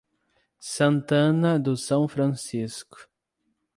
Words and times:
Santana 0.59 1.59
do 1.59 1.77
São 1.77 2.07
Francisco 2.07 3.07